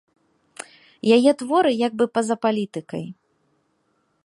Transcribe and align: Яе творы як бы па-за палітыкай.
Яе 1.17 1.31
творы 1.41 1.71
як 1.87 1.93
бы 2.01 2.05
па-за 2.17 2.35
палітыкай. 2.47 3.05